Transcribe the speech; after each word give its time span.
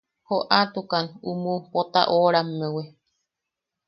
Joʼatukan 0.27 1.05
umu 1.29 1.53
Pota 1.71 2.01
oʼorammewi. 2.15 2.83